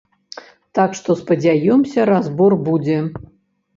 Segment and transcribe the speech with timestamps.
[0.79, 2.97] Так што, спадзяёмся, разбор будзе.